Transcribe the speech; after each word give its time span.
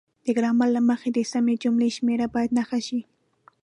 د 0.25 0.27
ګرامر 0.37 0.67
له 0.75 0.81
مخې 0.89 1.09
د 1.13 1.19
سمې 1.31 1.55
جملې 1.63 1.89
شمیره 1.97 2.27
باید 2.33 2.55
نښه 2.57 2.79
شي. 2.87 3.01